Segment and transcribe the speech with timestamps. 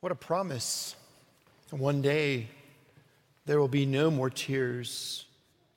[0.00, 0.94] What a promise.
[1.70, 2.46] One day
[3.46, 5.24] there will be no more tears,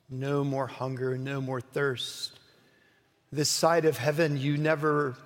[0.08, 2.38] no more hunger, no more thirst.
[3.32, 5.16] This side of heaven, you never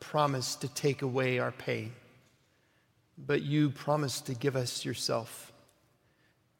[0.00, 1.92] promised to take away our pain,
[3.18, 5.52] but you promised to give us yourself.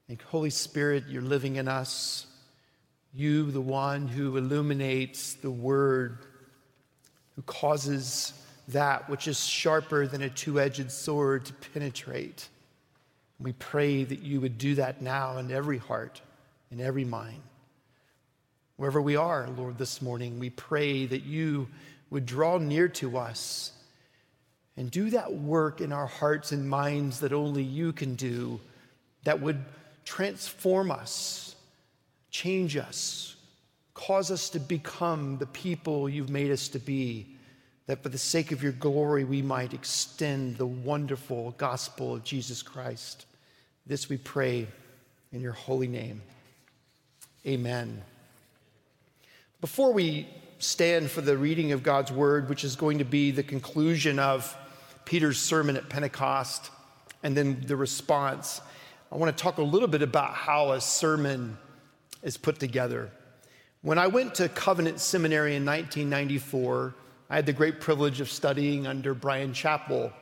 [0.06, 2.26] And Holy Spirit, you're living in us.
[3.14, 6.18] You, the one who illuminates the word,
[7.36, 8.34] who causes
[8.68, 12.48] that which is sharper than a two edged sword to penetrate.
[13.38, 16.20] We pray that you would do that now in every heart,
[16.70, 17.42] in every mind.
[18.76, 21.68] Wherever we are, Lord, this morning, we pray that you
[22.10, 23.72] would draw near to us
[24.76, 28.60] and do that work in our hearts and minds that only you can do,
[29.24, 29.64] that would
[30.04, 31.56] transform us,
[32.30, 33.36] change us,
[33.94, 37.35] cause us to become the people you've made us to be
[37.86, 42.62] that for the sake of your glory we might extend the wonderful gospel of Jesus
[42.62, 43.26] Christ.
[43.86, 44.66] This we pray
[45.32, 46.22] in your holy name.
[47.46, 48.02] Amen.
[49.60, 50.26] Before we
[50.58, 54.56] stand for the reading of God's word, which is going to be the conclusion of
[55.04, 56.70] Peter's sermon at Pentecost,
[57.22, 58.60] and then the response,
[59.12, 61.56] I want to talk a little bit about how a sermon
[62.22, 63.10] is put together.
[63.82, 66.94] When I went to Covenant Seminary in 1994,
[67.28, 70.12] I had the great privilege of studying under Bryan Chapell,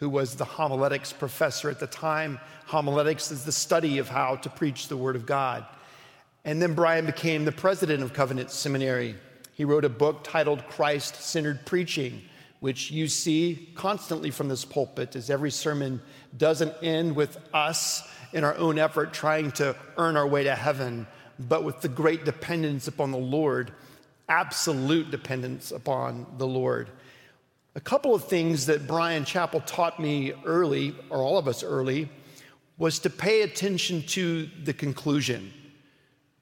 [0.00, 2.40] who was the homiletics professor at the time.
[2.66, 5.66] Homiletics is the study of how to preach the Word of God.
[6.46, 9.16] And then Bryan became the president of Covenant Seminary.
[9.52, 12.22] He wrote a book titled Christ Centered Preaching,
[12.60, 16.00] which you see constantly from this pulpit, as every sermon
[16.38, 21.06] doesn't end with us in our own effort trying to earn our way to heaven,
[21.38, 23.72] but with the great dependence upon the Lord
[24.28, 26.90] absolute dependence upon the Lord.
[27.74, 32.08] A couple of things that Bryan Chapell taught me early, or all of us early,
[32.78, 35.52] was to pay attention to the conclusion.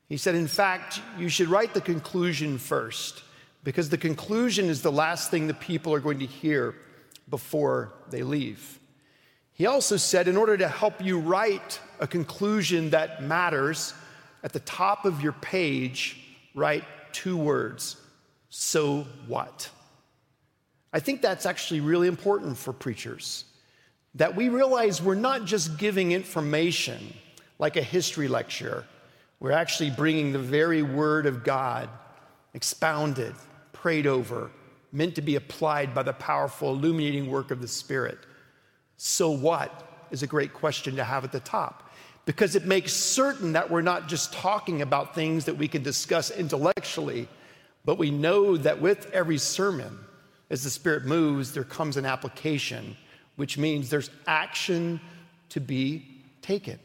[0.08, 3.22] He said, in fact, you should write the conclusion first,
[3.64, 6.74] because the conclusion is the last thing the people are going to hear
[7.28, 8.78] before they leave.
[9.54, 13.94] He also said, in order to help you write a conclusion that matters,
[14.42, 16.20] at the top of your page,
[16.54, 17.96] write two words
[18.50, 19.70] so what?
[20.92, 23.46] I think that's actually really important for preachers
[24.14, 27.12] that we realize we're not just giving information
[27.58, 28.84] like a history lecture,
[29.40, 31.88] we're actually bringing the very word of God,
[32.54, 33.34] expounded,
[33.72, 34.50] prayed over,
[34.92, 38.18] meant to be applied by the powerful, illuminating work of the Spirit.
[38.96, 41.83] So what is a great question to have at the top
[42.26, 46.30] because it makes certain that we're not just talking about things that we can discuss
[46.30, 47.28] intellectually,
[47.84, 49.98] but we know that with every sermon,
[50.50, 52.96] as the Spirit moves, there comes an application,
[53.36, 55.00] which means there's action
[55.50, 56.78] to be taken.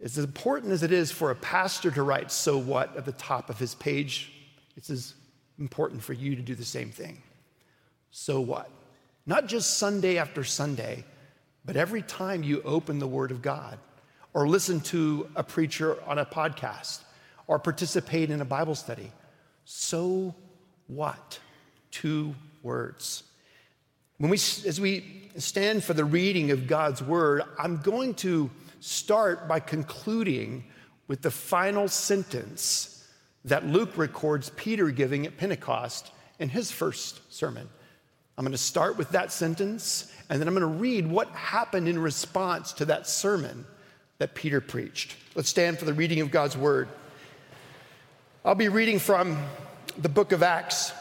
[0.00, 3.50] As important as it is for a pastor to write so what at the top
[3.50, 4.32] of his page,
[4.76, 5.14] it's as
[5.58, 7.22] important for you to do the same thing.
[8.10, 8.70] So what?
[9.24, 11.04] Not just Sunday after Sunday,
[11.64, 13.78] but every time you open the Word of God
[14.36, 17.00] or listen to a preacher on a podcast
[17.46, 19.10] or participate in a Bible study.
[19.64, 20.34] So
[20.88, 21.40] what?
[21.90, 23.22] Two words.
[24.18, 29.48] When we, as we stand for the reading of God's word, I'm going to start
[29.48, 30.64] by concluding
[31.08, 33.08] with the final sentence
[33.46, 37.66] that Luke records Peter giving at Pentecost in his first sermon.
[38.36, 41.88] I'm going to start with that sentence, and then I'm going to read what happened
[41.88, 43.64] in response to that sermon
[44.18, 45.16] that Peter preached.
[45.34, 46.88] Let's stand for the reading of God's word.
[48.44, 49.38] I'll be reading from
[49.98, 50.92] the book of Acts,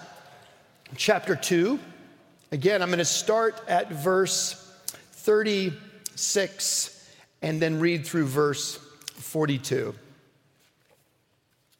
[0.97, 1.79] chapter 2.
[2.51, 7.09] Again, I'm going to start at verse 36
[7.41, 8.77] and then read through verse
[9.13, 9.95] 42.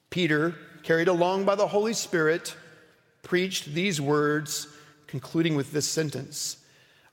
[0.10, 2.56] Peter, carried along by the Holy Spirit,
[3.24, 4.68] preached these words,
[5.08, 6.58] concluding with this sentence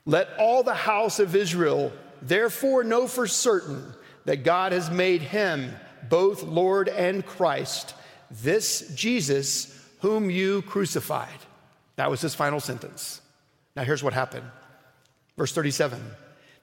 [0.05, 5.75] Let all the house of Israel therefore know for certain that God has made him
[6.09, 7.95] both Lord and Christ,
[8.31, 11.29] this Jesus whom you crucified.
[11.97, 13.21] That was his final sentence.
[13.77, 14.47] Now, here's what happened.
[15.37, 16.01] Verse 37.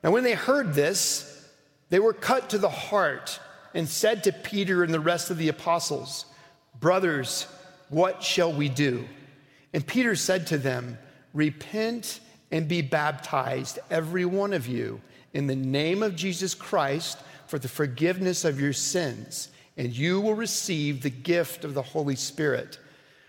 [0.03, 1.47] Now, when they heard this,
[1.89, 3.39] they were cut to the heart
[3.73, 6.25] and said to Peter and the rest of the apostles,
[6.79, 7.47] Brothers,
[7.89, 9.07] what shall we do?
[9.73, 10.97] And Peter said to them,
[11.33, 12.19] Repent
[12.51, 15.01] and be baptized, every one of you,
[15.33, 17.19] in the name of Jesus Christ
[17.49, 22.15] for the forgiveness of your sins, and you will receive the gift of the Holy
[22.15, 22.77] Spirit.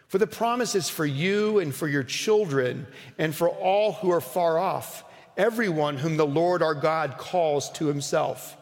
[0.08, 2.86] For the promise is for you and for your children
[3.16, 5.04] and for all who are far off,
[5.38, 8.58] everyone whom the Lord our God calls to himself.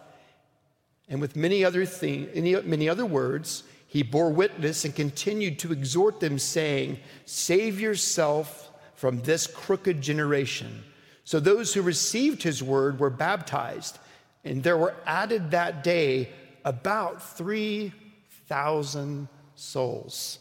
[1.08, 2.28] And with many other things,
[2.64, 9.22] many other words, he bore witness and continued to exhort them, saying, Save yourself from
[9.22, 10.84] this crooked generation.
[11.24, 13.98] So those who received his word were baptized,
[14.44, 16.30] and there were added that day
[16.64, 20.38] about 3,000 souls.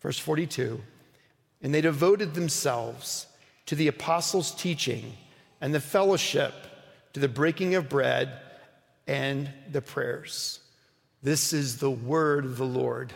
[0.00, 0.80] Verse 42
[1.62, 3.26] And they devoted themselves
[3.66, 5.12] to the apostles' teaching
[5.60, 6.54] and the fellowship,
[7.12, 8.32] to the breaking of bread
[9.06, 10.60] and the prayers.
[11.22, 13.12] This is the word of the Lord.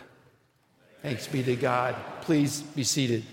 [1.01, 1.95] Thanks be to God.
[2.21, 3.23] Please be seated.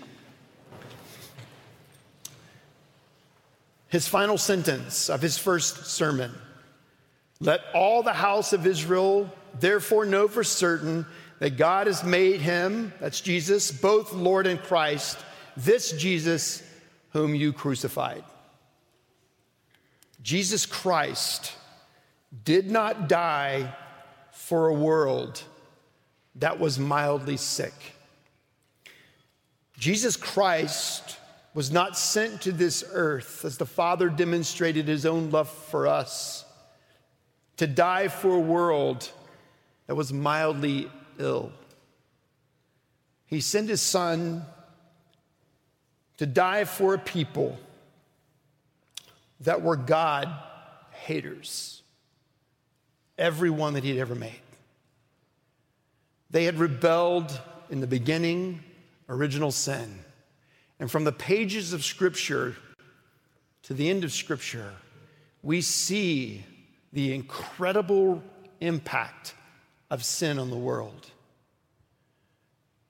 [3.93, 6.31] His final sentence of his first sermon
[7.39, 11.05] Let all the house of Israel therefore know for certain
[11.37, 15.19] that God has made him, that's Jesus, both Lord and Christ,
[15.55, 16.63] this Jesus
[17.11, 18.23] whom you crucified.
[20.23, 21.51] Jesus Christ
[22.43, 23.75] did not die
[24.31, 25.43] for a world
[26.37, 27.75] that was mildly sick.
[29.77, 31.19] Jesus Christ
[31.53, 36.45] was not sent to this earth as the Father demonstrated his own love for us
[37.57, 39.11] to die for a world
[39.87, 40.89] that was mildly
[41.19, 41.51] ill.
[43.25, 44.45] He sent his son
[46.17, 47.57] to die for a people
[49.41, 50.29] that were God
[50.91, 51.83] haters,
[53.17, 54.39] everyone that he'd ever made.
[56.31, 57.39] They had rebelled
[57.69, 58.63] in the beginning,
[59.09, 59.99] original sin.
[60.79, 62.55] And from the pages of Scripture
[63.63, 64.73] to the end of Scripture,
[65.41, 66.43] we see
[66.91, 68.23] the incredible
[68.59, 69.33] impact
[69.89, 71.11] of sin on the world.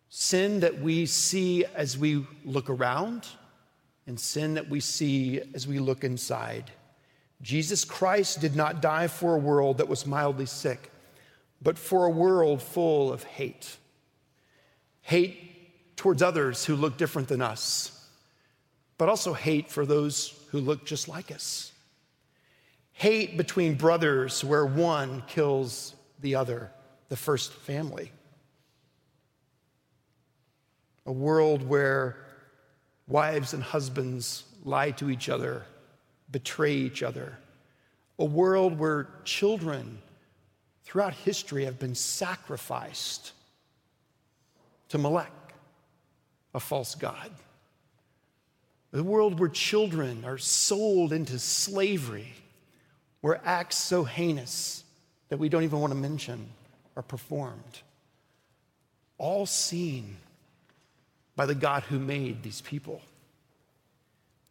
[0.10, 3.28] Sin that we see as we look around,
[4.06, 6.72] and sin that we see as we look inside.
[7.42, 10.92] Jesus Christ did not die for a world that was mildly sick,
[11.62, 13.78] but for a world full of hate.
[15.02, 15.53] Hate
[15.96, 18.08] towards others who look different than us,
[18.98, 21.72] but also hate for those who look just like us.
[22.94, 26.72] Hate between brothers where one kills the other,
[27.10, 28.12] the first family.
[31.06, 32.18] A world where
[33.08, 35.66] wives and husbands lie to each other,
[36.32, 37.38] betray each other.
[38.20, 39.98] A world where children
[40.86, 43.34] throughout history have been sacrificed
[44.90, 45.32] to Molech,
[46.54, 47.32] a false god.
[48.94, 52.34] A world where children are sold into slavery,
[53.22, 54.84] where acts so heinous
[55.30, 56.48] that we don't even want to mention
[56.96, 57.80] are performed.
[59.18, 60.18] All seen
[61.36, 63.02] by the God who made these people.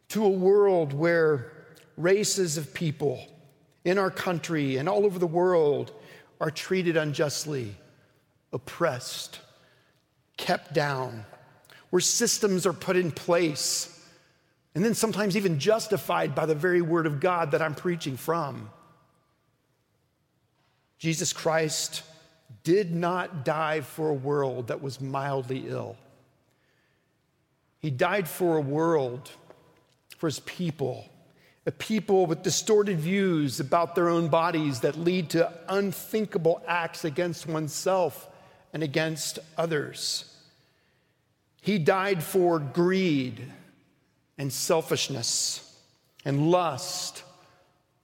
[0.09, 1.51] To a world where
[1.95, 3.25] races of people
[3.85, 5.93] in our country and all over the world
[6.41, 7.75] are treated unjustly,
[8.51, 9.39] oppressed,
[10.35, 11.25] kept down,
[11.93, 14.03] where systems are put in place,
[14.73, 18.71] and then sometimes even justified by the very word of God that I'm preaching from.
[20.97, 22.01] Jesus Christ
[22.63, 25.95] did not die for a world that was mildly ill.
[27.77, 29.29] He died for a world,
[30.17, 31.05] for his people,
[31.67, 37.45] a people with distorted views about their own bodies that lead to unthinkable acts against
[37.45, 38.27] oneself
[38.73, 40.32] and against others.
[41.63, 43.41] He died for greed
[44.37, 45.79] and selfishness
[46.25, 47.23] and lust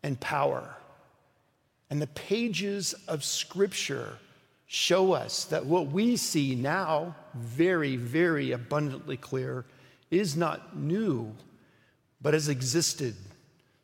[0.01, 0.77] and power.
[1.89, 4.13] And the pages of Scripture
[4.65, 9.65] show us that what we see now, very, very abundantly clear,
[10.09, 11.35] is not new,
[12.21, 13.13] but has existed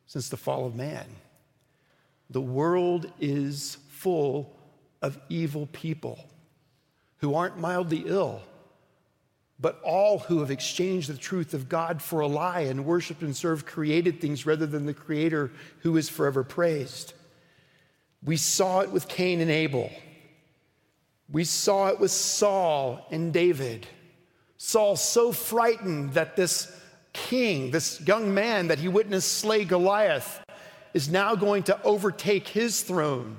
[0.06, 1.04] since the fall of man.
[2.30, 4.56] The world is full
[5.02, 6.24] of evil people
[7.18, 8.40] who aren't mildly ill,
[9.58, 13.34] but all who have exchanged the truth of God for a lie and worshiped and
[13.34, 17.14] served created things rather than the Creator who is forever praised.
[18.22, 19.90] We saw it with Cain and Abel.
[21.30, 23.86] We saw it with Saul and David.
[24.58, 26.78] Saul so frightened that this
[27.12, 30.44] king, this young man that he witnessed slay Goliath,
[30.92, 33.38] is now going to overtake his throne.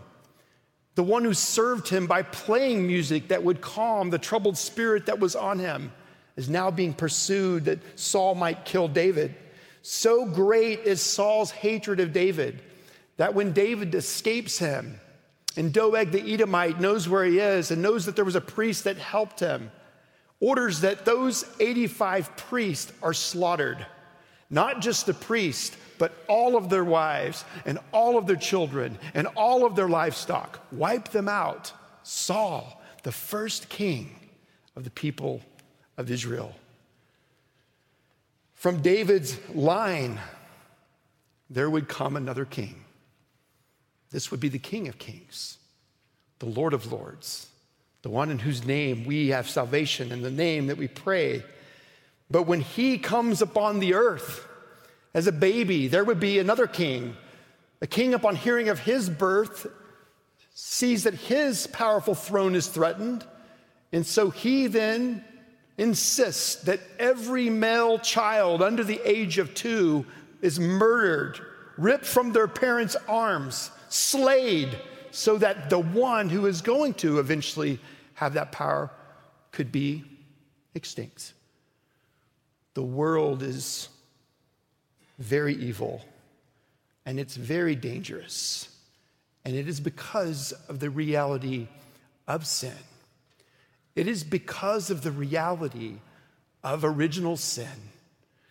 [0.95, 5.19] The one who served him by playing music that would calm the troubled spirit that
[5.19, 5.91] was on him
[6.37, 9.35] is now being pursued that Saul might kill David.
[9.81, 12.61] So great is Saul's hatred of David
[13.17, 14.99] that when David escapes him,
[15.57, 18.83] and Doeg the Edomite knows where he is and knows that there was a priest
[18.83, 19.71] that helped him.
[20.39, 23.85] Orders that those 85 priests are slaughtered.
[24.49, 29.27] not just the priest, but all of their wives and all of their children and
[29.35, 30.59] all of their livestock.
[30.71, 31.73] Wipe them out.
[32.03, 34.15] Saul, the first king
[34.75, 35.41] of the people
[35.97, 36.55] of Israel.
[38.53, 40.19] From David's line,
[41.49, 42.83] there would come another king.
[44.11, 45.57] This would be the King of Kings,
[46.39, 47.47] the Lord of Lords,
[48.01, 51.43] the one in whose name we have salvation and the name that we pray.
[52.31, 54.47] But when he comes upon the earth
[55.13, 57.15] as a baby, there would be another king.
[57.81, 59.67] A king, upon hearing of his birth,
[60.53, 63.23] sees that his powerful throne is threatened.
[63.93, 65.23] And so he then
[65.77, 70.05] insists that every male child under the age of two
[70.41, 71.39] is murdered,
[71.77, 74.77] ripped from their parents' arms, slayed,
[75.11, 77.79] so that the one who is going to eventually
[78.15, 78.91] have that power
[79.51, 80.03] could be
[80.75, 81.33] extinct.
[82.73, 83.89] The world is
[85.17, 86.01] very evil
[87.05, 88.69] and it's very dangerous.
[89.45, 91.67] And it is because of the reality
[92.27, 92.75] of sin.
[93.97, 95.95] It is because of the reality
[96.63, 97.89] of original sin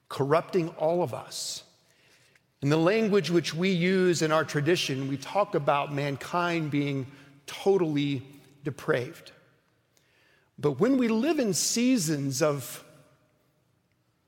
[0.09, 1.63] corrupting all of us.
[2.63, 7.07] In the language which we use in our tradition, we talk about mankind being
[7.47, 8.27] totally
[8.65, 9.31] depraved.
[10.59, 12.83] But when we live in seasons of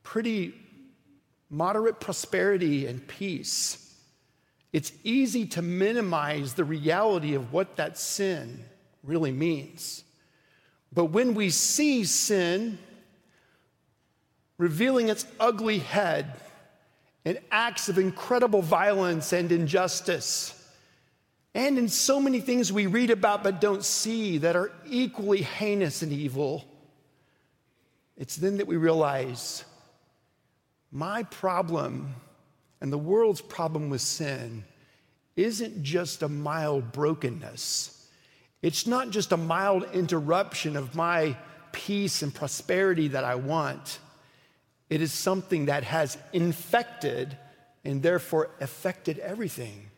[0.05, 0.55] pretty
[1.51, 3.93] moderate prosperity and peace,
[4.73, 8.65] it's easy to minimize the reality of what that sin
[9.03, 10.05] really means.
[10.93, 12.79] But when we see sin
[14.57, 16.33] revealing its ugly head
[17.25, 20.55] in acts of incredible violence and injustice,
[21.55, 26.03] and in so many things we read about but don't see that are equally heinous
[26.03, 26.65] and evil,
[28.17, 29.65] it's then that we realize
[30.91, 32.15] my problem
[32.81, 34.65] and the world's problem with sin
[35.37, 37.98] isn't just a mild brokenness.
[38.63, 41.37] It's not just a mild interruption of my
[41.73, 44.01] peace and prosperity that I want.
[44.91, 47.37] It is something that has infected
[47.85, 49.91] and therefore affected everything.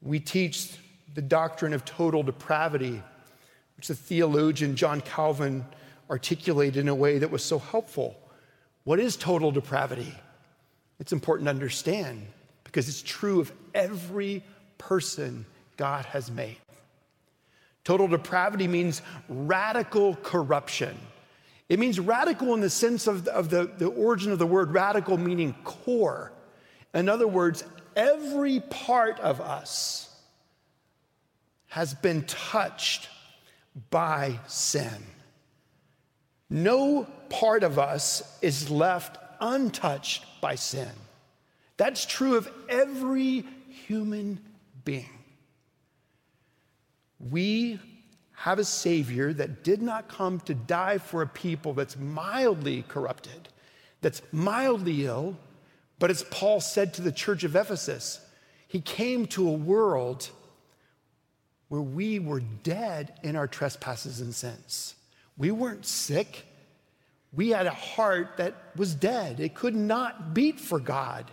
[0.00, 0.76] We teach
[1.14, 3.02] the doctrine of total depravity,
[3.76, 5.64] which the theologian John Calvin
[6.10, 8.16] articulated in a way that was so helpful.
[8.84, 10.14] What is total depravity?
[11.00, 12.26] It's important to understand
[12.62, 14.44] because it's true of every
[14.78, 15.46] person
[15.76, 16.58] God has made.
[17.84, 20.98] Total depravity means radical corruption.
[21.68, 25.18] It means radical in the sense of, of the, the origin of the word radical,
[25.18, 26.32] meaning core.
[26.94, 27.62] In other words,
[27.94, 30.10] every part of us
[31.68, 33.08] has been touched
[33.90, 35.04] by sin.
[36.48, 40.90] No part of us is left untouched by sin.
[41.76, 43.44] That's true of every
[43.86, 44.38] human
[44.84, 45.10] being.
[47.30, 47.80] We
[48.32, 53.48] have a Savior that did not come to die for a people that's mildly corrupted,
[54.00, 55.36] that's mildly ill,
[55.98, 58.20] but as Paul said to the church of Ephesus,
[58.66, 60.28] he came to a world
[61.68, 64.94] where we were dead in our trespasses and sins.
[65.36, 66.44] We weren't sick
[67.36, 69.40] we had a heart that was dead.
[69.40, 71.30] It could not beat for God.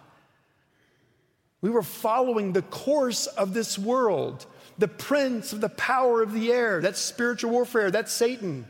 [1.62, 4.46] We were following the course of this world,
[4.82, 6.82] the prince of the power of the air.
[6.82, 8.66] That's spiritual warfare, that's Satan.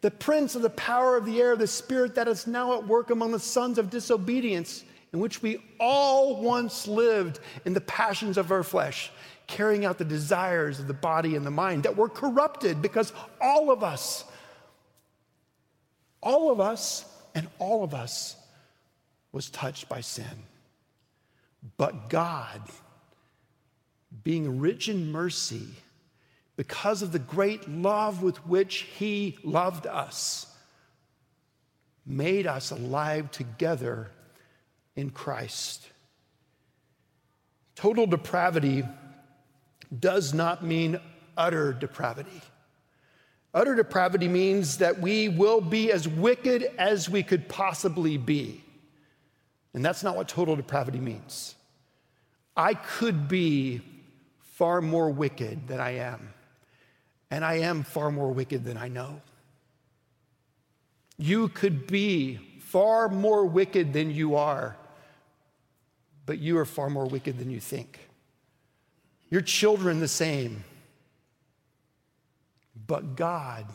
[0.00, 3.10] The prince of the power of the air, the spirit that is now at work
[3.10, 8.50] among the sons of disobedience, in which we all once lived in the passions of
[8.50, 9.12] our flesh,
[9.46, 13.70] carrying out the desires of the body and the mind that were corrupted because all
[13.70, 14.24] of us
[16.22, 17.04] all of us
[17.34, 18.36] and all of us
[19.32, 20.44] was touched by sin.
[21.76, 22.60] But God,
[24.24, 25.68] being rich in mercy,
[26.56, 30.46] because of the great love with which He loved us,
[32.04, 34.10] made us alive together
[34.96, 35.88] in Christ.
[37.74, 38.84] Total depravity
[39.98, 41.00] does not mean
[41.36, 42.42] utter depravity.
[43.54, 48.62] Utter depravity means that we will be as wicked as we could possibly be.
[49.74, 51.54] And that's not what total depravity means.
[52.56, 53.80] I could be
[54.62, 56.32] far more wicked than I am,
[57.32, 59.20] and I am far more wicked than I know.
[61.18, 64.76] You could be far more wicked than you are,
[66.26, 68.08] but you are far more wicked than you think.
[69.30, 70.62] Your children, the same.
[72.86, 73.66] But God,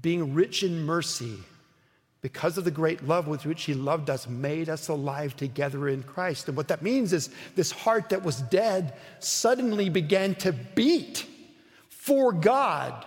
[0.00, 1.40] being rich in mercy,
[2.20, 6.02] because of the great love with which he loved us, made us alive together in
[6.02, 6.48] Christ.
[6.48, 11.26] And what that means is this heart that was dead suddenly began to beat
[11.88, 13.06] for God.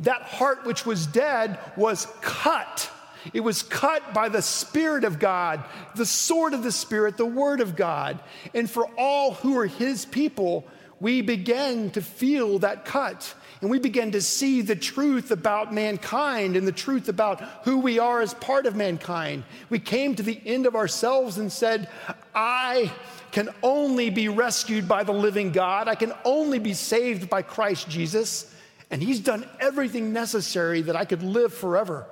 [0.00, 2.90] That heart which was dead was cut.
[3.32, 5.64] It was cut by the Spirit of God,
[5.96, 8.20] the sword of the Spirit, the Word of God.
[8.54, 10.68] And for all who are His people,
[11.00, 16.56] we began to feel that cut and we began to see the truth about mankind
[16.56, 19.44] and the truth about who we are as part of mankind.
[19.70, 21.88] We came to the end of ourselves and said,
[22.34, 22.92] I
[23.32, 25.88] can only be rescued by the living God.
[25.88, 28.54] I can only be saved by Christ Jesus.
[28.90, 32.06] And He's done everything necessary that I could live forever.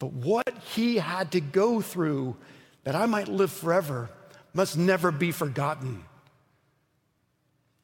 [0.00, 2.36] But what He had to go through
[2.82, 4.10] that I might live forever
[4.52, 6.04] must never be forgotten.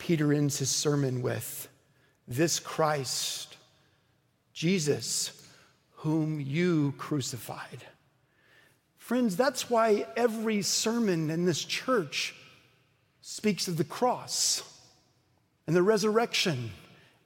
[0.01, 1.69] Peter ends his sermon with,
[2.27, 3.57] this Christ,
[4.53, 5.47] Jesus,
[5.97, 7.85] whom you crucified.
[8.97, 12.35] Friends, that's why every sermon in this church
[13.21, 14.63] speaks of the cross
[15.67, 16.71] and the resurrection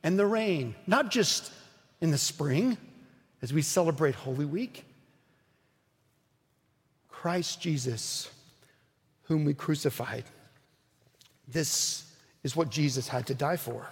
[0.03, 1.53] and the reign, not just
[2.01, 2.77] in the spring
[3.41, 4.85] as we celebrate Holy Week.
[7.09, 8.31] Christ Jesus,
[9.23, 10.25] whom we crucified.
[11.47, 12.05] This
[12.45, 13.89] is what Jesus had to die for.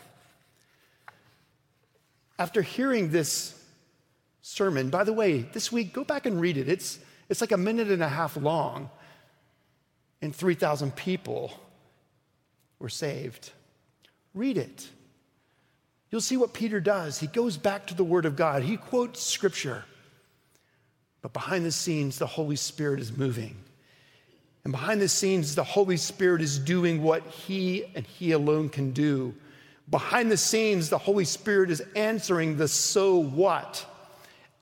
[2.38, 3.58] After hearing this
[4.42, 6.68] sermon, by the way, this week, go back and read it.
[6.68, 8.90] It's, it's like a minute and a half long,
[10.20, 11.52] and 3,000 people
[12.78, 13.50] were saved.
[14.34, 14.88] Read it.
[16.10, 17.18] You'll see what Peter does.
[17.18, 19.84] He goes back to the Word of God, he quotes Scripture.
[21.22, 23.56] But behind the scenes, the Holy Spirit is moving.
[24.64, 28.92] And behind the scenes, the Holy Spirit is doing what He and He alone can
[28.92, 29.34] do
[29.92, 33.84] Behind the scenes, the Holy Spirit is answering the so what.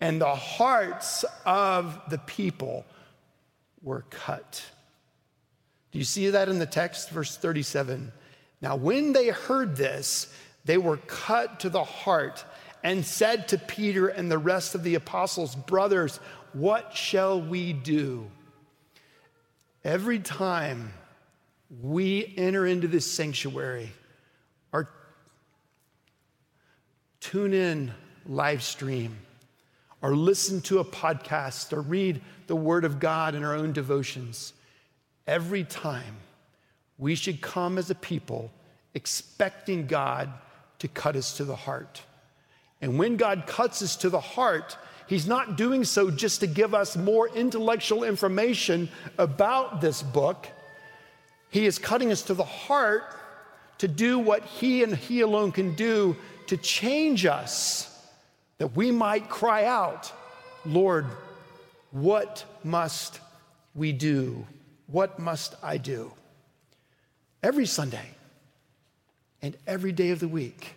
[0.00, 2.84] And the hearts of the people
[3.80, 4.64] were cut.
[5.92, 7.10] Do you see that in the text?
[7.10, 8.12] Verse 37.
[8.60, 12.44] Now, when they heard this, they were cut to the heart
[12.82, 16.18] and said to Peter and the rest of the apostles, Brothers,
[16.52, 18.28] what shall we do?
[19.84, 20.92] Every time
[21.80, 23.92] we enter into this sanctuary,
[24.72, 24.88] our
[27.20, 27.92] tune in
[28.26, 29.16] live stream
[30.02, 34.52] or listen to a podcast or read the Word of God in our own devotions,
[35.26, 36.16] every time
[36.98, 38.50] we should come as a people
[38.92, 40.30] expecting God
[40.80, 42.02] to cut us to the heart.
[42.82, 44.76] And when God cuts us to the heart,
[45.10, 50.46] He's not doing so just to give us more intellectual information about this book.
[51.50, 53.02] He is cutting us to the heart
[53.78, 58.08] to do what He and He alone can do to change us
[58.58, 60.12] that we might cry out,
[60.64, 61.06] Lord,
[61.90, 63.18] what must
[63.74, 64.46] we do?
[64.86, 66.12] What must I do?
[67.42, 68.10] Every Sunday
[69.42, 70.76] and every day of the week,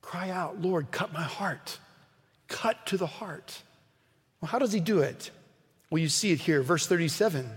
[0.00, 1.78] cry out, Lord, cut my heart.
[2.48, 3.62] Cut to the heart.
[4.40, 5.30] Well, how does he do it?
[5.90, 7.48] Well, you see it here, verse 37.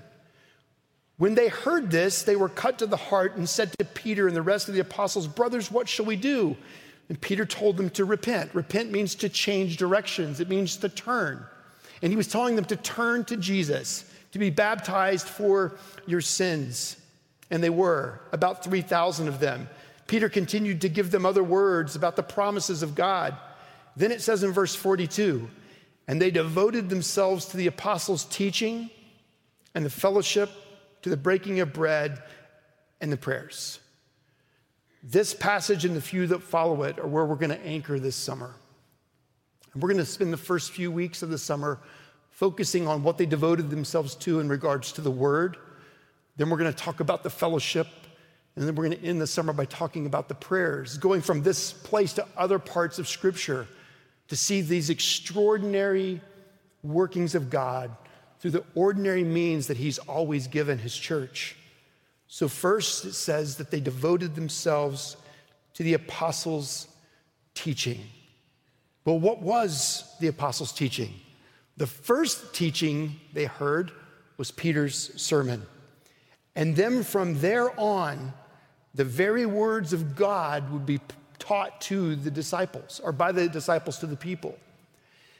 [1.17, 4.35] When they heard this, they were cut to the heart and said to Peter and
[4.35, 6.57] the rest of the apostles, Brothers, what shall we do?
[7.09, 8.55] And Peter told them to repent.
[8.55, 11.45] Repent means to change directions, it means to turn.
[12.01, 15.77] And he was telling them to turn to Jesus, to be baptized for
[16.07, 16.97] your sins.
[17.51, 19.69] And they were, about 3,000 of them.
[20.07, 23.37] Peter continued to give them other words about the promises of God.
[23.95, 25.49] Then it says in verse 42
[26.07, 28.89] and they devoted themselves to the apostles' teaching
[29.73, 30.49] and the fellowship
[31.03, 32.21] to the breaking of bread
[32.99, 33.79] and the prayers.
[35.03, 38.15] This passage and the few that follow it are where we're going to anchor this
[38.15, 38.53] summer.
[39.73, 41.79] And we're going to spend the first few weeks of the summer
[42.29, 45.57] focusing on what they devoted themselves to in regards to the word.
[46.35, 47.87] Then we're going to talk about the fellowship.
[48.55, 51.41] And then we're going to end the summer by talking about the prayers, going from
[51.41, 53.65] this place to other parts of Scripture
[54.31, 56.21] to see these extraordinary
[56.83, 57.91] workings of God
[58.39, 61.57] through the ordinary means that he's always given his church.
[62.29, 65.17] So, first, it says that they devoted themselves
[65.73, 66.87] to the apostles'
[67.55, 67.99] teaching.
[69.03, 71.13] Well, what was the apostles' teaching?
[71.75, 73.91] The first teaching they heard
[74.37, 75.65] was Peter's sermon.
[76.55, 78.31] And then from there on,
[78.95, 81.01] the very words of God would be
[81.41, 84.57] taught to the disciples, or by the disciples to the people.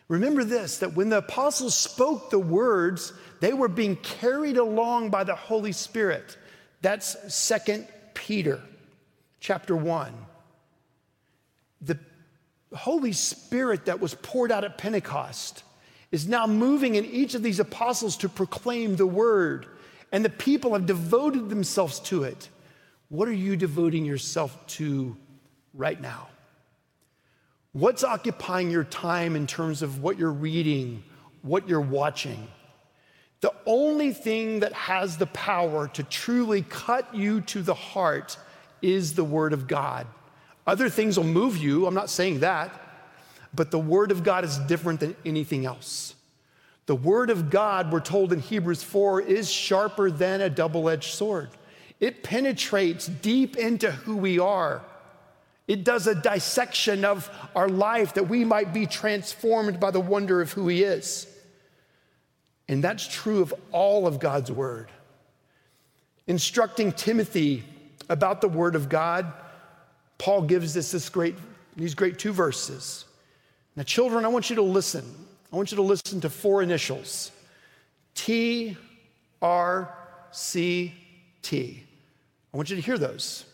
[0.10, 5.24] Remember this that when the apostles spoke the words, they were being carried along by
[5.24, 6.38] the Holy Spirit.
[6.82, 8.60] That's Second Peter
[9.40, 10.14] chapter 1.
[11.82, 11.98] The
[12.76, 15.64] Holy Spirit that was poured out at Pentecost
[16.12, 19.66] is now moving in each of these apostles to proclaim the word,
[20.12, 22.50] and the people have devoted themselves to it.
[23.08, 25.16] What are you devoting yourself to
[25.74, 26.28] right now?
[27.74, 31.04] What's occupying your time in terms of what you're reading,
[31.42, 32.48] what you're watching?
[33.40, 38.38] The only thing that has the power to truly cut you to the heart
[38.82, 40.06] is the Word of God.
[40.68, 42.72] Other things will move you, I'm not saying that,
[43.54, 46.14] but the Word of God is different than anything else.
[46.86, 51.14] The Word of God, we're told in Hebrews 4, is sharper than a double edged
[51.14, 51.50] sword.
[52.00, 54.82] It penetrates deep into who we are.
[55.72, 60.42] It does a dissection of our life that we might be transformed by the wonder
[60.42, 61.34] of who He is.
[62.68, 64.90] And that's true of all of God's Word.
[66.28, 67.64] Instructing Timothy
[68.10, 69.32] about the Word of God,
[70.18, 71.36] Paul gives us this great,
[71.78, 73.06] these great two verses.
[73.78, 75.06] Now, children, I want you to listen.
[75.54, 77.32] I want you to listen to four initials
[78.14, 78.76] T
[79.42, 79.98] R
[80.32, 80.94] C
[81.42, 81.84] T.
[82.54, 83.46] I want you to hear those,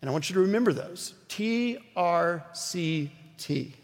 [0.00, 3.74] and I want you to remember those T R C T.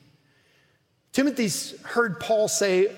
[1.12, 2.90] Timothy's heard Paul say,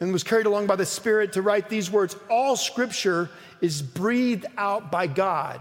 [0.00, 4.46] and was carried along by the Spirit to write these words All scripture is breathed
[4.56, 5.60] out by God.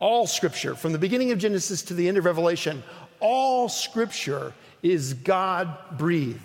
[0.00, 2.82] All scripture, from the beginning of Genesis to the end of Revelation,
[3.20, 4.52] all scripture
[4.82, 6.40] is God breathed.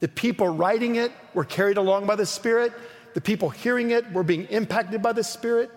[0.00, 2.72] The people writing it were carried along by the Spirit.
[3.14, 5.70] The people hearing it were being impacted by the Spirit.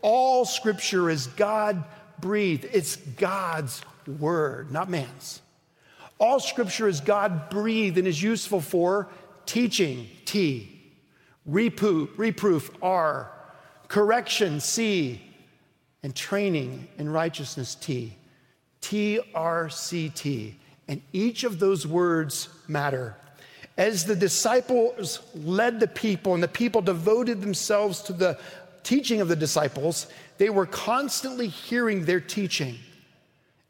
[0.00, 1.84] All scripture is God
[2.20, 5.42] breathed, it's God's word, not man's.
[6.18, 9.08] All scripture is God breathed and is useful for
[9.46, 10.80] teaching, T,
[11.46, 13.30] reproof, reproof, R,
[13.86, 15.20] correction, C,
[16.02, 18.14] and training in righteousness, T.
[18.80, 20.56] T R C T.
[20.86, 23.16] And each of those words matter.
[23.76, 28.38] As the disciples led the people and the people devoted themselves to the
[28.88, 30.06] teaching of the disciples,
[30.38, 32.78] they were constantly hearing their teaching.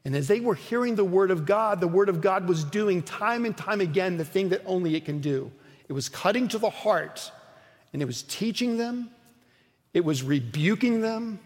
[0.05, 3.03] And as they were hearing the word of God, the word of God was doing
[3.03, 5.51] time and time again the thing that only it can do.
[5.89, 7.33] It was cutting to the heart,
[7.91, 9.09] and it was teaching them,
[9.93, 11.37] it was rebuking them,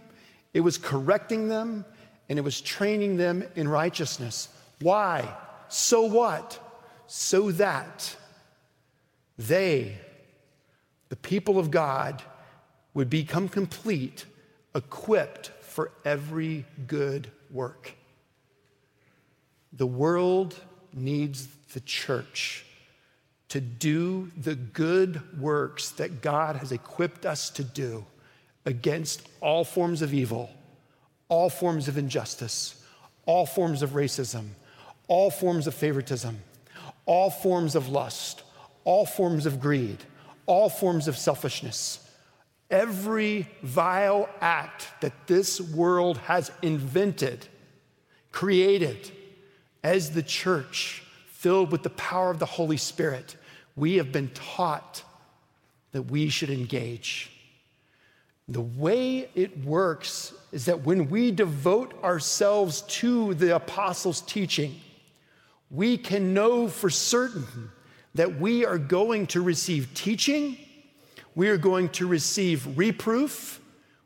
[0.54, 1.84] it was correcting them,
[2.30, 4.50] and it was training them in righteousness.
[4.82, 5.28] Why?
[5.68, 6.60] So what?
[7.08, 8.16] So that
[9.40, 9.98] they,
[11.10, 12.22] the people of God,
[12.94, 14.26] would become complete,
[14.76, 17.94] equipped for every good work.
[19.72, 20.60] The world
[20.94, 22.66] needs the church
[23.50, 28.06] to do the good works that God has equipped us to do
[28.66, 30.50] against all forms of evil,
[31.30, 32.84] all forms of injustice,
[33.26, 34.50] all forms of racism,
[35.08, 36.40] all forms of favoritism,
[37.06, 38.44] all forms of lust,
[38.84, 39.98] all forms of greed,
[40.46, 42.03] all forms of selfishness.
[42.74, 47.46] Every vile act that this world has invented,
[48.32, 49.12] created
[49.84, 53.38] as the church, filled with the power of the Holy Spirit,
[53.76, 55.04] we have been taught
[55.92, 57.30] that we should engage.
[58.48, 64.82] The way it works is that when we devote ourselves to the apostles' teaching,
[65.70, 67.70] we can know for certain
[68.16, 70.58] that we are going to receive teaching,
[71.36, 73.60] we are going to receive reproof,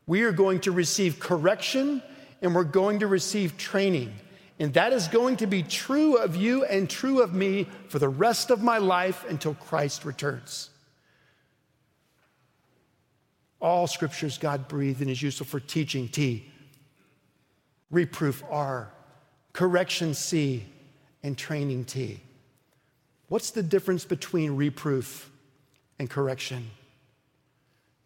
[0.05, 2.01] we are going to receive correction,
[2.41, 4.13] and we're going to receive training.
[4.59, 8.09] And that is going to be true of you and true of me for the
[8.09, 10.69] rest of my life until Christ returns.
[13.59, 16.51] All scriptures God breathed and is useful for teaching, T,
[17.91, 18.91] reproof, R,
[19.53, 20.63] correction, C,
[21.23, 22.21] and training, T.
[23.29, 25.29] What's the difference between reproof
[25.99, 26.69] and correction?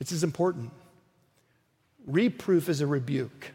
[0.02, 0.72] It's as important.
[2.08, 3.52] Reproof is a rebuke.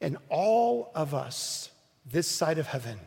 [0.00, 1.70] And all of us,
[2.10, 2.98] this side of heaven,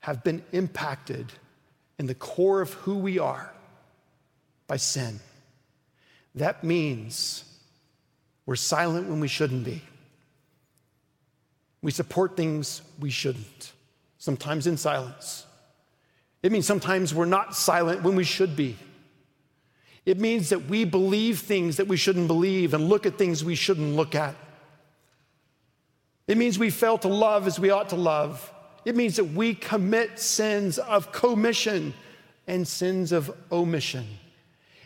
[0.00, 1.26] have been impacted
[1.98, 3.52] in the core of who we are
[4.66, 5.20] by sin.
[6.34, 7.44] That means
[8.46, 9.82] we're silent when we shouldn't be.
[11.82, 13.72] We support things we shouldn't,
[14.16, 15.44] sometimes in silence.
[16.42, 18.78] It means sometimes we're not silent when we should be.
[20.08, 23.54] It means that we believe things that we shouldn't believe and look at things we
[23.54, 24.34] shouldn't look at.
[26.26, 28.50] It means we fail to love as we ought to love.
[28.86, 31.92] It means that we commit sins of commission
[32.46, 34.06] and sins of omission.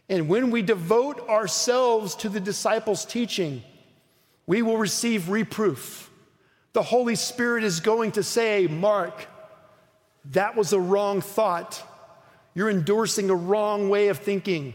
[0.09, 3.63] And when we devote ourselves to the disciples' teaching,
[4.49, 6.11] we will receive reproof.
[6.73, 9.29] The Holy Spirit is going to say, Mark,
[10.33, 11.81] that was a wrong thought.
[12.55, 14.75] You're endorsing a wrong way of thinking.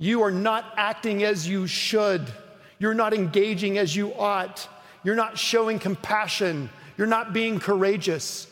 [0.00, 2.32] You are not acting as you should.
[2.78, 4.66] You're not engaging as you ought.
[5.04, 6.70] You're not showing compassion.
[6.96, 8.46] You're not being courageous.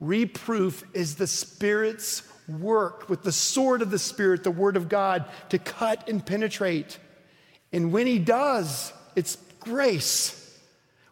[0.00, 5.26] Reproof is the Spirit's work with the sword of the Spirit, the Word of God,
[5.50, 6.98] to cut and penetrate.
[7.70, 10.58] And when He does, it's grace.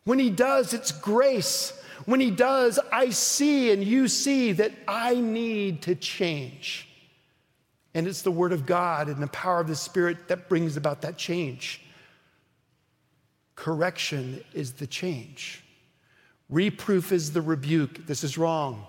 [0.05, 1.79] When He does, it's grace.
[2.07, 6.89] When He does, I see and you see that I need to change.
[7.95, 11.03] And it's the Word of God and the power of the Spirit that brings about
[11.03, 11.83] that change.
[13.55, 15.63] Correction is the change.
[16.49, 18.07] Reproof is the rebuke.
[18.07, 18.87] This is wrong.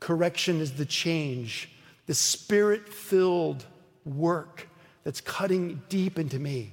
[0.00, 1.70] Correction is the change,
[2.06, 3.64] the spirit filled
[4.04, 4.68] work
[5.04, 6.72] that's cutting deep into me.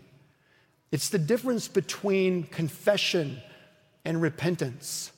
[0.92, 3.42] It's the difference between confession
[4.06, 5.12] and repentance.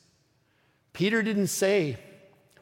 [0.93, 1.97] Peter didn't say,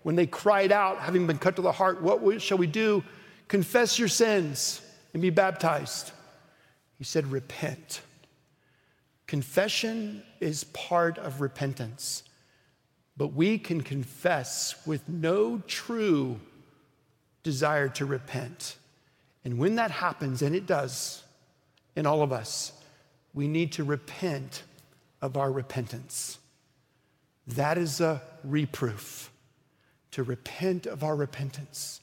[0.03, 3.03] when they cried out, having been cut to the heart, What shall we do?
[3.47, 4.81] Confess your sins
[5.13, 6.11] and be baptized.
[6.97, 8.01] He said, Repent.
[9.27, 12.23] Confession is part of repentance,
[13.17, 16.39] but we can confess with no true
[17.43, 18.77] desire to repent.
[19.43, 21.23] And when that happens, and it does
[21.95, 22.71] in all of us,
[23.33, 24.63] we need to repent
[25.21, 26.39] of our repentance.
[27.47, 29.31] That is a reproof,
[30.11, 32.01] to repent of our repentance.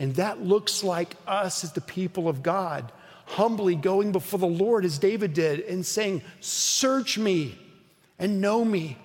[0.00, 2.90] And that looks like us as the people of God,
[3.26, 7.56] humbly going before the Lord as David did and saying, Search me
[8.18, 8.96] and know me.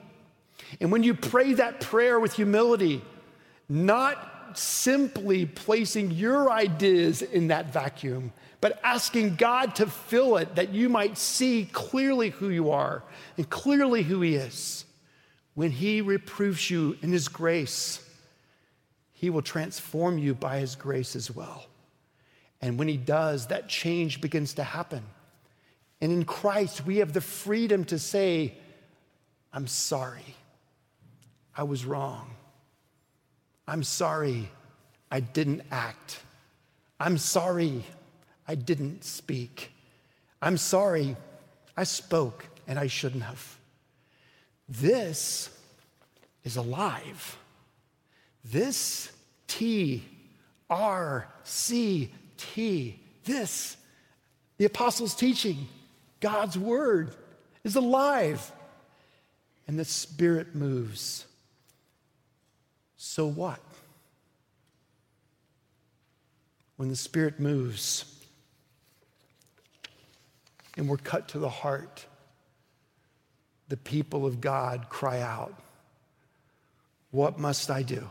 [0.80, 3.02] And when you pray that prayer with humility,
[3.68, 8.32] not simply placing your ideas in that vacuum,
[8.62, 13.04] but asking God to fill it that you might see clearly who you are
[13.36, 14.86] and clearly who He is.
[15.56, 18.05] When He reproves you in His grace,
[19.16, 21.66] He will transform you by His grace as well.
[22.62, 25.04] And when He does, that change begins to happen.
[26.02, 28.54] And in Christ, we have the freedom to say,
[29.54, 30.36] I'm sorry.
[31.56, 32.32] I was wrong.
[33.68, 34.50] I'm sorry
[35.10, 36.20] I didn't act.
[37.00, 37.84] I'm sorry
[38.48, 39.72] I didn't speak.
[40.42, 41.16] I'm sorry
[41.78, 43.58] I spoke and I shouldn't have.
[44.68, 45.50] This
[46.44, 47.38] is alive.
[48.52, 49.12] This
[49.48, 50.04] T
[50.70, 53.78] R C T, this,
[54.58, 55.68] the apostles' teaching,
[56.20, 57.16] God's word,
[57.64, 58.52] is alive.
[59.68, 61.26] And the Spirit moves.
[62.98, 63.60] So what?
[66.78, 68.06] When the Spirit moves,
[70.78, 72.06] and we're cut to the heart,
[73.70, 75.58] the people of God cry out,
[77.10, 78.08] What must I do?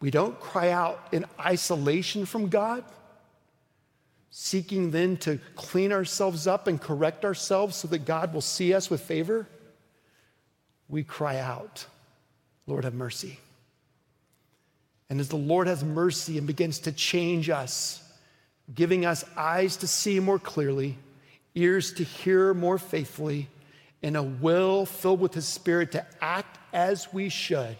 [0.00, 2.84] We don't cry out in isolation from God,
[4.30, 8.90] seeking then to clean ourselves up and correct ourselves so that God will see us
[8.90, 9.48] with favor.
[10.88, 11.86] We cry out,
[12.66, 13.38] Lord, have mercy.
[15.08, 18.02] And as the Lord has mercy and begins to change us,
[18.74, 20.98] giving us eyes to see more clearly,
[21.54, 23.48] ears to hear more faithfully,
[24.02, 27.76] and a will filled with His Spirit to act as we should,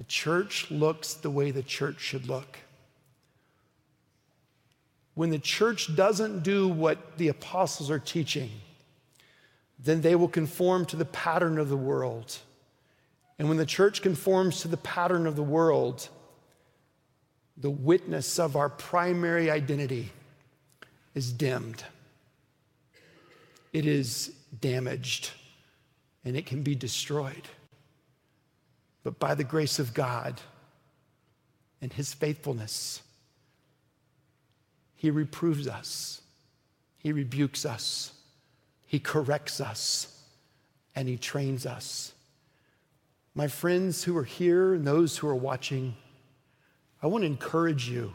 [0.00, 2.56] the church looks the way the church should look.
[5.12, 8.48] When the church doesn't do what the apostles are teaching,
[9.78, 12.38] then they will conform to the pattern of the world.
[13.38, 16.08] And when the church conforms to the pattern of the world,
[17.58, 20.12] the witness of our primary identity
[21.14, 21.84] is dimmed,
[23.74, 24.32] it is
[24.62, 25.32] damaged,
[26.24, 27.48] and it can be destroyed.
[29.02, 30.40] But by the grace of God
[31.80, 33.02] and His faithfulness,
[34.94, 36.20] He reproves us,
[36.98, 38.12] He rebukes us,
[38.86, 40.22] He corrects us,
[40.94, 42.12] and He trains us.
[43.34, 45.94] My friends who are here and those who are watching,
[47.02, 48.12] I want to encourage you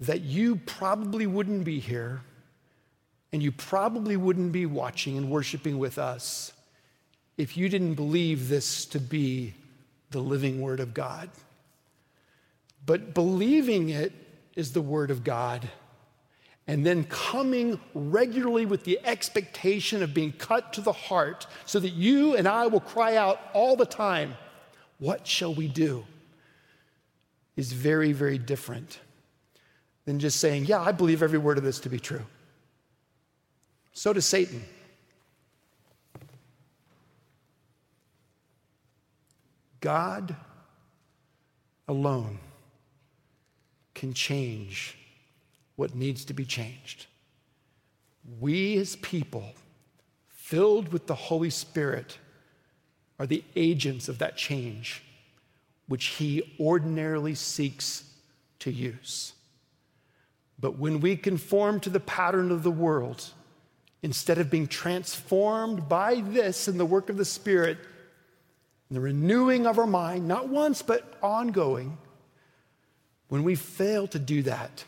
[0.00, 2.20] that you probably wouldn't be here
[3.32, 6.52] and you probably wouldn't be watching and worshiping with us
[7.38, 9.54] if you didn't believe this to be
[10.10, 11.30] the living Word of God.
[12.84, 14.12] But believing it
[14.56, 15.68] is the Word of God.
[16.66, 21.90] And then coming regularly with the expectation of being cut to the heart so that
[21.90, 24.36] you and I will cry out all the time,
[24.98, 26.04] What shall we do?
[27.56, 29.00] is very, very different
[30.04, 32.24] than just saying, Yeah, I believe every word of this to be true.
[33.92, 34.64] So does Satan.
[39.80, 40.36] God
[41.86, 42.38] alone
[43.94, 44.96] can change
[45.76, 47.06] what needs to be changed.
[48.40, 49.54] We, as people,
[50.28, 52.18] filled with the Holy Spirit,
[53.18, 55.02] are the agents of that change,
[55.86, 58.04] which He ordinarily seeks
[58.60, 59.32] to use.
[60.58, 63.30] But when we conform to the pattern of the world,
[64.02, 67.78] instead of being transformed by this and the work of the Spirit,
[68.90, 71.98] the renewing of our mind, not once, but ongoing,
[73.28, 74.84] when we fail to do that,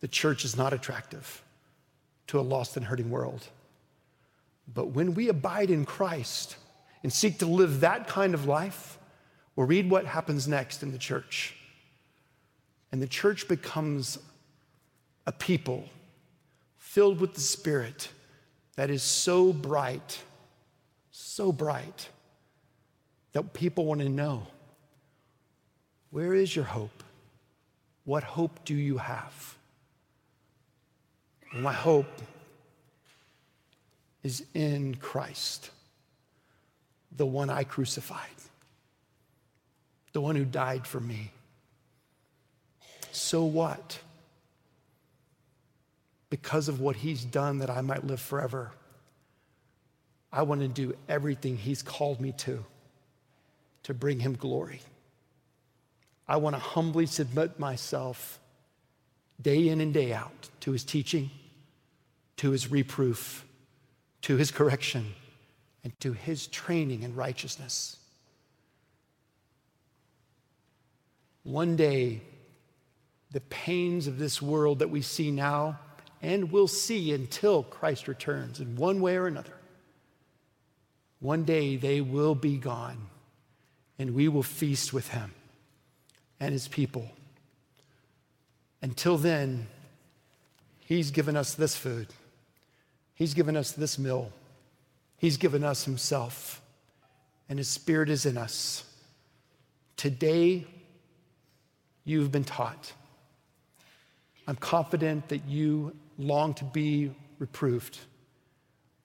[0.00, 1.42] the church is not attractive
[2.28, 3.46] to a lost and hurting world.
[4.72, 6.56] But when we abide in Christ
[7.02, 8.98] and seek to live that kind of life,
[9.56, 11.54] we'll read what happens next in the church.
[12.90, 14.18] And the church becomes
[15.26, 15.88] a people
[16.76, 18.08] filled with the Spirit
[18.76, 20.22] that is so bright,
[21.10, 22.08] so bright,
[23.32, 24.46] that people want to know
[26.10, 27.02] where is your hope?
[28.04, 29.58] What hope do you have?
[31.52, 32.06] my hope
[34.22, 35.70] is in Christ,
[37.16, 38.20] the one I crucified,
[40.12, 41.32] the one who died for me.
[43.12, 43.98] So what?
[46.30, 48.72] Because of what he's done that I might live forever,
[50.30, 52.64] I want to do everything he's called me to
[53.88, 54.82] to bring him glory.
[56.28, 58.38] I want to humbly submit myself
[59.40, 61.30] day in and day out to his teaching,
[62.36, 63.46] to his reproof,
[64.20, 65.14] to his correction,
[65.82, 67.96] and to his training in righteousness.
[71.44, 72.20] One day,
[73.30, 75.80] the pains of this world that we see now
[76.20, 79.54] and will see until Christ returns in one way or another,
[81.20, 83.08] one day they will be gone
[83.98, 85.32] and we will feast with him
[86.40, 87.10] and his people.
[88.80, 89.66] Until then,
[90.80, 92.08] he's given us this food,
[93.14, 94.32] he's given us this meal,
[95.16, 96.62] he's given us himself,
[97.48, 98.84] and his spirit is in us.
[99.96, 100.64] Today,
[102.04, 102.92] you've been taught.
[104.46, 107.98] I'm confident that you long to be reproved.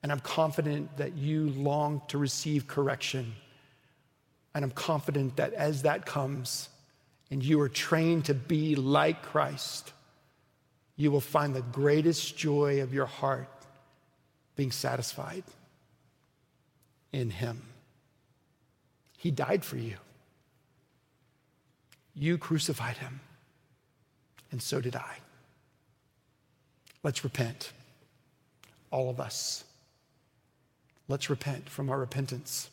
[0.02, 3.34] And I'm confident that you long to receive correction.
[4.54, 6.70] And I'm confident that as that comes
[7.32, 9.92] and you are trained to be like Christ,
[10.96, 13.50] you will find the greatest joy of your heart
[14.56, 15.44] being satisfied
[17.12, 17.64] in Him.
[19.18, 19.96] He died for you.
[22.16, 23.22] You crucified Him,
[24.52, 25.18] and so did I.
[27.02, 27.72] Let's repent,
[28.92, 29.64] all of us.
[31.08, 32.70] Let's repent from our repentance.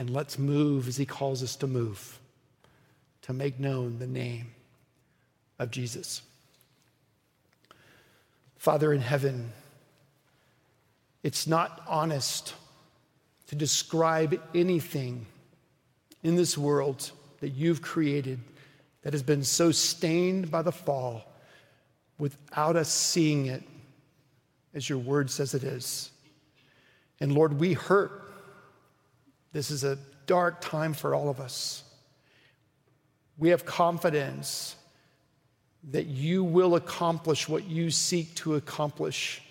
[0.00, 2.18] And let's move as he calls us to move,
[3.20, 4.46] to make known the name
[5.58, 6.22] of Jesus.
[8.56, 9.52] Father in heaven,
[11.22, 12.54] it's not honest
[13.48, 15.26] to describe anything
[16.22, 17.10] in this world
[17.40, 18.40] that you've created
[19.02, 21.30] that has been so stained by the fall
[22.18, 23.62] without us seeing it
[24.72, 26.10] as your word says it is.
[27.20, 28.29] And Lord, we hurt
[29.52, 31.82] this is a dark time for all of us.
[33.38, 34.76] We have confidence
[35.90, 39.42] that you will accomplish what you seek to accomplish.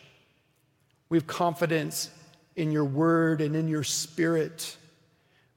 [1.09, 2.11] We have confidence
[2.55, 4.77] in your word and in your spirit.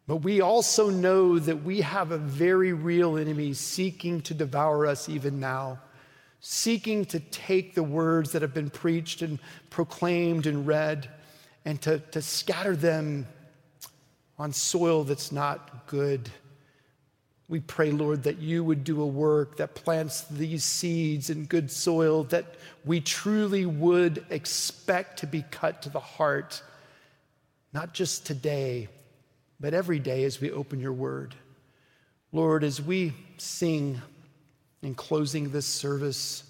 [0.07, 5.09] But we also know that we have a very real enemy seeking to devour us
[5.09, 5.79] even now,
[6.41, 9.39] seeking to take the words that have been preached and
[9.71, 11.09] proclaimed and read
[11.65, 13.27] and to, to scatter them
[14.43, 16.29] on soil that's not good.
[17.49, 21.71] We pray, Lord, that you would do a work that plants these seeds in good
[21.71, 26.61] soil that we truly would expect to be cut to the heart,
[27.73, 28.89] not just today,
[29.61, 31.37] but every day as we open your word.
[32.33, 34.03] Lord, as we sing
[34.83, 36.43] in closing this service,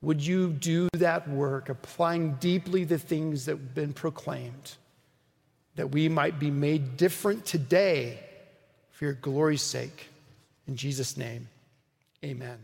[0.00, 4.76] would you do that work, applying deeply the things that have been proclaimed?
[5.76, 8.18] That we might be made different today
[8.90, 10.08] for your glory's sake.
[10.66, 11.48] In Jesus' name,
[12.24, 12.58] amen.